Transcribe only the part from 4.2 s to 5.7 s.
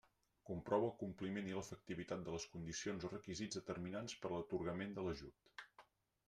per a l'atorgament de l'ajut.